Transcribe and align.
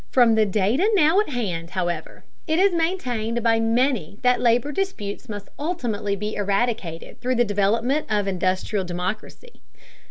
From 0.09 0.33
the 0.33 0.47
data 0.47 0.89
now 0.95 1.19
at 1.19 1.29
hand, 1.29 1.69
however, 1.69 2.23
it 2.47 2.57
is 2.57 2.71
maintained 2.73 3.43
by 3.43 3.59
many 3.59 4.17
that 4.23 4.41
labor 4.41 4.71
disputes 4.71 5.29
must 5.29 5.49
ultimately 5.59 6.15
be 6.15 6.33
eradicated 6.33 7.21
through 7.21 7.35
the 7.35 7.45
development 7.45 8.07
of 8.09 8.27
industrial 8.27 8.83
democracy. 8.83 9.61